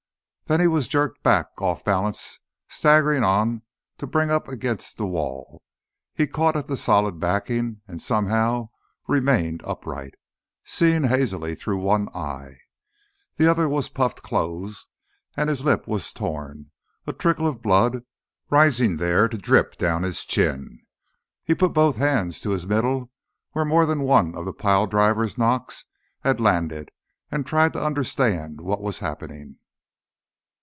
[0.51, 3.61] Then he was jerked back, off balance, staggering on
[3.97, 5.63] to bring up against the wall.
[6.13, 8.67] He caught at the solid backing and somehow
[9.07, 10.15] remained upright,
[10.65, 12.55] seeing hazily through one eye.
[13.37, 14.89] The other was puffing closed,
[15.37, 16.71] and his lip was torn,
[17.07, 18.03] a trickle of blood
[18.49, 20.81] rising there to drip down his chin.
[21.45, 23.09] He put both hands to his middle
[23.53, 25.85] where more than one of the pile driver knocks
[26.25, 26.91] had landed,
[27.31, 29.55] and tried to understand what was happening.